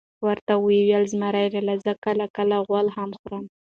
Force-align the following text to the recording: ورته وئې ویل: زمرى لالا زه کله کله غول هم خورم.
ورته 0.25 0.53
وئې 0.57 0.79
ویل: 0.87 1.03
زمرى 1.11 1.43
لالا 1.53 1.75
زه 1.85 1.93
کله 2.05 2.25
کله 2.35 2.57
غول 2.67 2.87
هم 2.95 3.09
خورم. 3.19 3.45